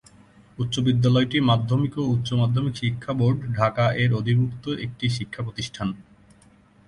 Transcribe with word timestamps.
উচ্চ 0.57 0.75
বিদ্যালয়টি 0.79 1.37
মাধ্যমিক 1.49 1.93
ও 1.97 2.03
উচ্চ 2.05 2.29
মাধ্যমিক 2.33 2.73
শিক্ষা 2.81 3.11
বোর্ড, 3.19 3.39
ঢাকা-এর 3.57 4.11
অধিভূক্ত 4.13 4.65
একটি 4.85 5.05
শিক্ষাপ্রতিষ্ঠান। 5.17 5.87